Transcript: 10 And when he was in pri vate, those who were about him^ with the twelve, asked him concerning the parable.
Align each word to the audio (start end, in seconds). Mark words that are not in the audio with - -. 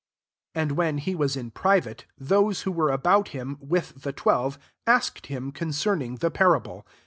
10 0.55 0.63
And 0.63 0.71
when 0.79 0.97
he 0.97 1.13
was 1.13 1.37
in 1.37 1.51
pri 1.51 1.79
vate, 1.79 2.07
those 2.17 2.61
who 2.63 2.71
were 2.71 2.89
about 2.89 3.27
him^ 3.27 3.59
with 3.59 4.01
the 4.01 4.11
twelve, 4.11 4.57
asked 4.87 5.27
him 5.27 5.51
concerning 5.51 6.15
the 6.15 6.31
parable. 6.31 6.87